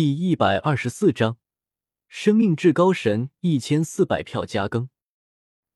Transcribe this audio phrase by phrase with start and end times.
[0.00, 1.36] 第一百二十四章，
[2.08, 4.88] 生命至高神一千四百票加更。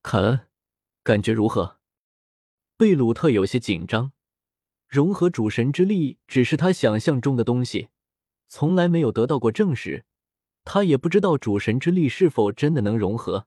[0.01, 0.47] 凯恩，
[1.03, 1.77] 感觉如何？
[2.75, 4.13] 贝鲁特有些紧张。
[4.87, 7.89] 融合主神之力只是他想象中的东西，
[8.47, 10.05] 从来没有得到过证实。
[10.63, 13.45] 他也不知道主神之力是否真的能融合。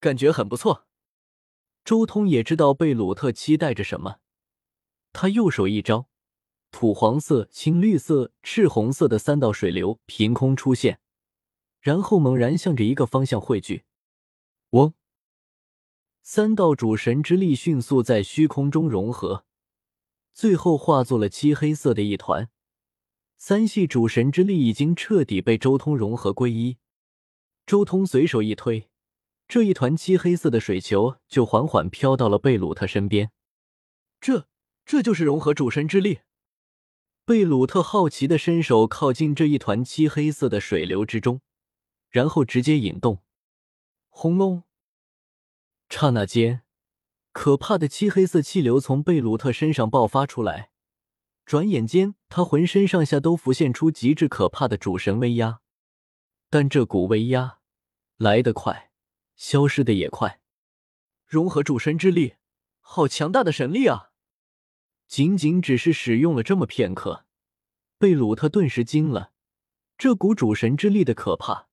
[0.00, 0.86] 感觉很不错。
[1.82, 4.18] 周通也知道贝鲁特期待着什么，
[5.14, 6.10] 他右手一招。
[6.70, 11.00] 土黄色、青绿色、赤红色的三道水流凭空出现，
[11.80, 13.84] 然后猛然向着一个方向汇聚。
[14.70, 14.92] 嗡！
[16.22, 19.46] 三道主神之力迅速在虚空中融合，
[20.34, 22.50] 最后化作了漆黑色的一团。
[23.38, 26.76] 三系主神之力已经彻底被周通融合归一。
[27.64, 28.88] 周通随手一推，
[29.46, 33.30] 这一团漆黑色的水球就缓缓飘到了贝鲁特身边。
[34.20, 34.48] 这，
[34.84, 36.20] 这就是融合主神之力。
[37.28, 41.42] 贝鲁特好奇的伸手靠近这一团漆黑色的水流之中，
[42.08, 43.22] 然后直接引动。
[44.08, 44.62] 轰隆！
[45.90, 46.62] 刹那间，
[47.32, 50.70] 可怕的漆黑色气流从贝鲁特身上爆发出来。
[51.44, 55.60] 转眼间，他浑身上下都浮现出极致可怕的主神威压。
[56.48, 57.58] 但这股威压
[58.16, 58.90] 来得快，
[59.36, 60.40] 消失的也快。
[61.26, 62.36] 融合主神之力，
[62.80, 64.12] 好强大的神力啊！
[65.08, 67.24] 仅仅只是使用了这么片刻，
[67.98, 69.32] 贝鲁特顿时惊了。
[69.96, 71.68] 这股主神之力的可怕，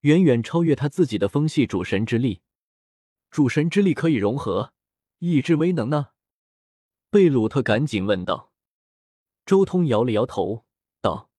[0.00, 2.42] 远远超越他自己的风系主神之力。
[3.30, 4.74] 主神之力可以融合，
[5.18, 6.08] 意志威能呢？
[7.10, 8.52] 贝鲁特赶紧问道。
[9.46, 10.66] 周通摇了摇头，
[11.00, 11.30] 道：“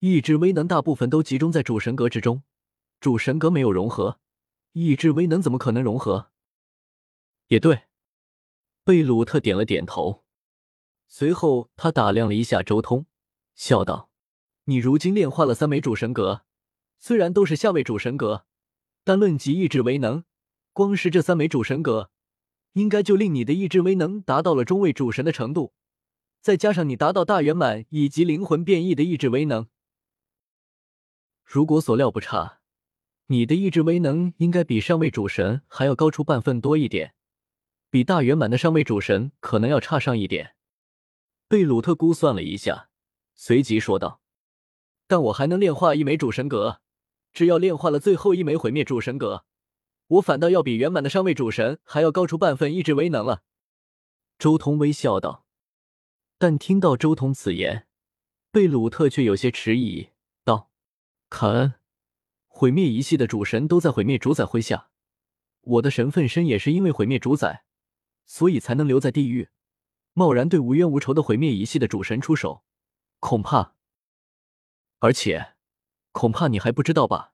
[0.00, 2.42] 意志威能大部分都集中在主神格之中，
[2.98, 4.18] 主神格没有融合，
[4.72, 6.32] 意志威能怎么可能融合？”
[7.46, 7.84] 也对，
[8.82, 10.24] 贝鲁特点了点头。
[11.14, 13.04] 随后，他打量了一下周通，
[13.54, 14.08] 笑道
[14.64, 16.46] ：“你如今炼化了三枚主神格，
[16.98, 18.46] 虽然都是下位主神格，
[19.04, 20.24] 但论及意志威能，
[20.72, 22.10] 光是这三枚主神格，
[22.72, 25.74] 应该就令你的意志威能达到了中位主神的程度。
[26.40, 29.66] 再加上你达到大圆满以及灵魂变异的意志威能，
[31.44, 32.60] 如果所料不差，
[33.26, 37.14] 你的意志威能应该比上位主神还要高出半分多一点，
[37.90, 40.54] 比大圆满的上位主神可能要差上一点。”
[41.52, 42.88] 贝鲁特估算了一下，
[43.34, 44.22] 随即说道
[45.06, 46.80] ：“但我还能炼化一枚主神格，
[47.34, 49.44] 只要炼化了最后一枚毁灭主神格，
[50.06, 53.42] 我反倒要比圆满的上位主神还要高出半分意志威能了。”
[54.40, 55.44] 周通微笑道。
[56.38, 57.86] 但听到周通此言，
[58.50, 60.08] 贝鲁特却有些迟疑，
[60.44, 60.70] 道
[61.28, 61.74] ：“卡恩，
[62.46, 64.88] 毁灭一系的主神都在毁灭主宰麾下，
[65.60, 67.66] 我的神分身也是因为毁灭主宰，
[68.24, 69.50] 所以才能留在地狱。”
[70.14, 72.62] 贸然对无冤无仇的毁灭一系的主神出手，
[73.20, 73.74] 恐怕……
[74.98, 75.54] 而且，
[76.12, 77.32] 恐怕你还不知道吧？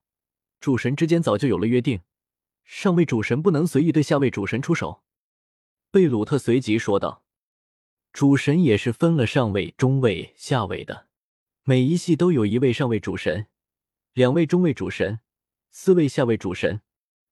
[0.59, 2.01] 主神之间早就有了约定，
[2.63, 5.03] 上位主神不能随意对下位主神出手。
[5.91, 7.23] 贝鲁特随即说道
[8.13, 11.07] ：“主神也是分了上位、中位、下位的，
[11.63, 13.47] 每一系都有一位上位主神，
[14.13, 15.19] 两位中位主神，
[15.71, 16.81] 四位下位主神，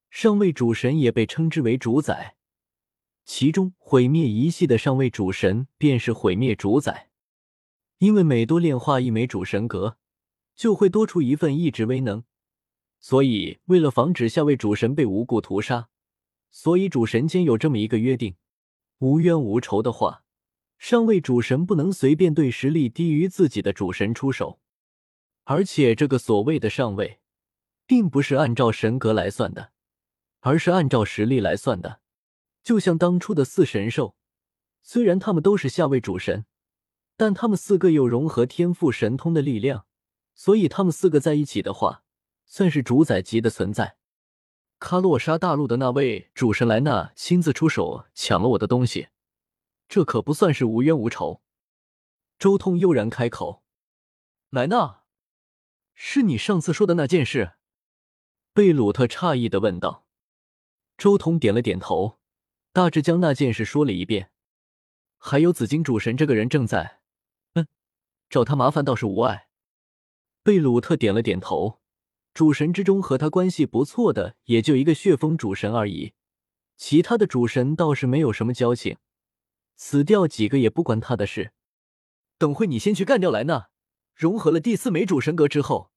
[0.09, 2.35] 上位主神也被称之为主宰。”
[3.28, 7.10] 其中毁灭一系的上位主神便是毁灭主宰，
[7.98, 9.98] 因为每多炼化一枚主神格，
[10.56, 12.24] 就会多出一份意志威能，
[13.02, 15.90] 所以为了防止下位主神被无故屠杀，
[16.50, 18.38] 所以主神间有这么一个约定：
[19.00, 20.24] 无冤无仇的话，
[20.78, 24.62] 上位主神不能随便对实力低于自己的主神出手。
[25.44, 27.20] 而且这个所谓的上位，
[27.86, 29.74] 并不是按照神格来算的，
[30.40, 32.00] 而是按照实力来算的。
[32.67, 34.17] 就像当初的四神兽，
[34.81, 36.45] 虽然他们都是下位主神，
[37.16, 39.85] 但他们四个有融合天赋神通的力量，
[40.35, 42.03] 所以他们四个在一起的话，
[42.45, 43.95] 算是主宰级的存在。
[44.79, 49.07] 卡洛莎大陆的那位主神莱纳亲自出手抢了我的东西，
[49.88, 51.41] 这可不算是无冤无仇。
[52.38, 53.63] 周通悠然开口
[54.51, 55.03] ：“莱纳，
[55.94, 57.53] 是你上次说的那件事？”
[58.52, 60.05] 贝鲁特诧异的问道。
[60.97, 62.16] 周通点了点头。
[62.78, 64.29] 大致将那件事说了一遍，
[65.18, 67.00] 还有紫金主神这个人正在，
[67.53, 67.66] 嗯，
[68.29, 69.47] 找他麻烦倒是无碍。
[70.44, 71.79] 贝鲁特点了点头，
[72.35, 76.14] 主神之中和他关系不错的也就一个血风主神而已，
[76.76, 78.97] 其他的主神倒是没有什么交情，
[79.76, 81.53] 死掉几个也不关他的事。
[82.38, 83.70] 等会你先去干掉莱纳，
[84.14, 85.90] 融合了第四枚主神格之后，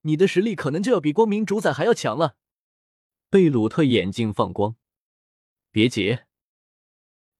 [0.00, 2.34] 你的实力可能就要比光明主宰还要强了。
[3.30, 4.74] 贝鲁特眼睛放光。
[5.74, 6.20] 别急。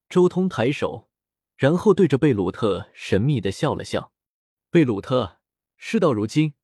[0.09, 1.09] 周通抬手，
[1.55, 4.13] 然后对着贝鲁特神秘的笑了笑。
[4.71, 5.39] 贝鲁特，
[5.77, 6.55] 事到如今，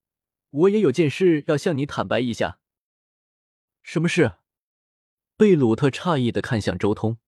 [0.50, 2.58] 我也有件事要向你坦白一下。
[3.82, 4.38] 什么事？
[5.36, 7.18] 贝鲁特诧异的看向周通，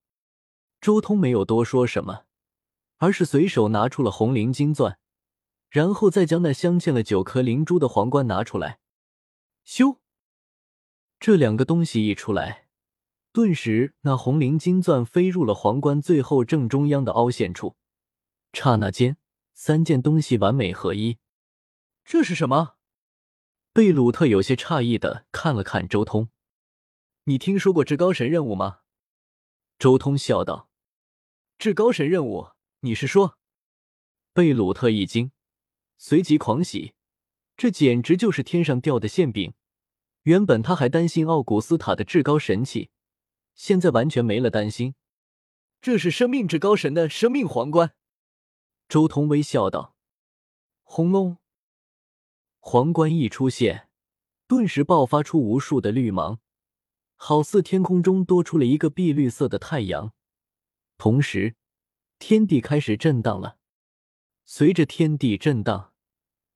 [0.80, 2.24] 周通没有多说什么，
[2.96, 4.98] 而是随手拿出了红灵金钻，
[5.68, 8.80] 然后再将那镶嵌了九颗灵珠的皇冠拿出来。
[9.64, 9.98] 咻！
[11.20, 12.66] 这两个东西一出来，
[13.32, 17.76] 顿时那红灵金钻飞入了皇冠最后正中央的凹陷处，
[18.52, 19.16] 刹那间，
[19.54, 21.16] 三件东西完美合一。
[22.04, 22.74] 这是什么？
[23.72, 26.28] 贝鲁特有些诧异的看了看周通。
[27.24, 28.80] 你听说过至高神任务吗？
[29.78, 30.68] 周通笑道
[31.58, 32.48] ：“至高神任务，
[32.80, 33.38] 你是说？”
[34.34, 35.32] 贝鲁特一惊，
[35.96, 36.92] 随即狂喜，
[37.56, 39.54] 这简直就是天上掉的馅饼。
[40.24, 42.90] 原本他还担心奥古斯塔的至高神器，
[43.54, 44.94] 现在完全没了担心。
[45.80, 47.94] 这是生命至高神的生命皇冠。
[48.88, 49.96] 周通微笑道
[50.82, 51.38] ：“轰隆！”
[52.60, 53.88] 皇冠一出现，
[54.46, 56.40] 顿时爆发出无数的绿芒。
[57.16, 60.12] 好似天空中多出了一个碧绿色的太阳，
[60.98, 61.54] 同时，
[62.18, 63.58] 天地开始震荡了。
[64.44, 65.92] 随着天地震荡，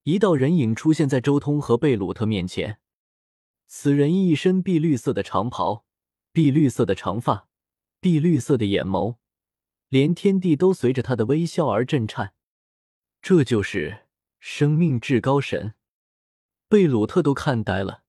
[0.02, 2.80] 一道人影出现在周通和贝鲁特面前。
[3.68, 5.85] 此人一身碧绿色的长袍，
[6.36, 7.48] 碧绿色的长发，
[7.98, 9.16] 碧绿色的眼眸，
[9.88, 12.34] 连天地都随着他的微笑而震颤。
[13.22, 14.06] 这就是
[14.38, 15.72] 生命至高神，
[16.68, 18.02] 贝鲁特都看呆了。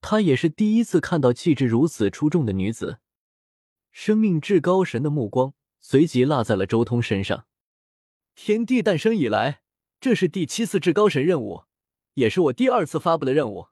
[0.00, 3.00] 他也是第一次看到气质如此出众的女子，
[3.90, 7.48] 生命至高神的目光随即落在了周通身上。
[8.36, 9.62] 天地诞生以来，
[9.98, 11.64] 这是第七次至高神任务，
[12.14, 13.66] 也是我第二次发布的任务。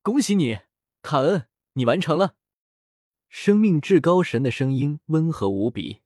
[0.00, 0.60] 恭喜你，
[1.02, 2.36] 卡恩，你完成了。
[3.38, 6.00] 生命至高神的声音温和无比。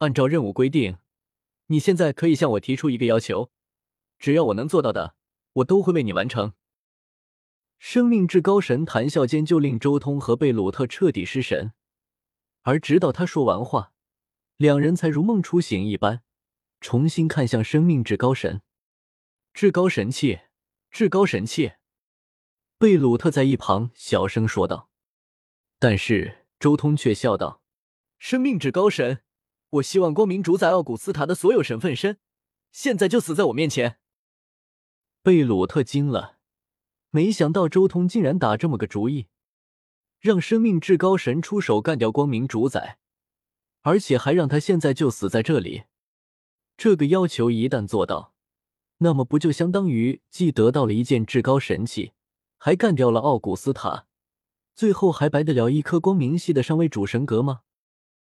[0.00, 0.98] 按照任务规定，
[1.68, 3.50] 你现在可以向我提出一个要求，
[4.18, 5.16] 只要我能做到的，
[5.54, 6.52] 我都会为你完成。
[7.78, 11.72] 生命至高神谈笑间，就令周通和贝鲁特彻底失神，
[12.60, 13.94] 而直到他说完话，
[14.58, 16.22] 两人才如梦初醒一般，
[16.82, 18.60] 重新看向生命至高神。
[19.54, 20.40] 至高神器，
[20.90, 21.72] 至高神器！
[22.76, 24.90] 贝鲁特在一旁小声说道。
[25.78, 27.60] 但是周通却笑道
[28.18, 29.22] ：“生命至高神，
[29.70, 32.18] 我希望光明主宰奥古斯塔的所有神分身，
[32.72, 33.98] 现在就死在我面前。”
[35.22, 36.36] 贝鲁特惊了。
[37.10, 39.28] 没想到周通竟然打这么个主意，
[40.20, 42.98] 让生命至高神出手干掉光明主宰，
[43.82, 45.84] 而且还让他现在就死在这里。
[46.76, 48.34] 这个要求一旦做到，
[48.98, 52.12] 那么不就相当于既得到了一件至高神器，
[52.58, 54.06] 还干掉了奥古斯塔，
[54.76, 57.60] 最后还白得了一颗光明系的上位主神格吗？